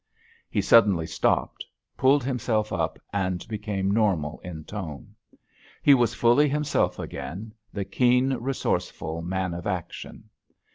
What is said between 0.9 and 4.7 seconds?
stopped, pulled himself up, and became normal in